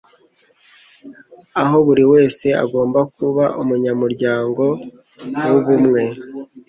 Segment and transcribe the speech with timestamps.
[1.61, 4.63] aho buri wese agomba kuba umunyamuryango
[5.45, 6.01] wubumwe